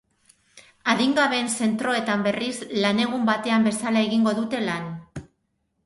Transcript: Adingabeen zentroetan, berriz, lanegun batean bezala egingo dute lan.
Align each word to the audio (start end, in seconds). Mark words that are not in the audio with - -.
Adingabeen 0.93 1.51
zentroetan, 1.59 2.25
berriz, 2.29 2.55
lanegun 2.87 3.31
batean 3.31 3.71
bezala 3.71 4.05
egingo 4.09 4.39
dute 4.43 4.65
lan. 4.69 4.93